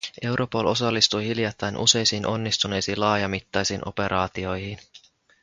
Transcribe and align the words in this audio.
Europol 0.21 0.65
osallistui 0.65 1.25
hiljattain 1.27 1.77
useisiin 1.77 2.27
onnistuneisiin 2.27 2.99
laajamittaisiin 2.99 3.81
operaatioihin. 3.87 4.77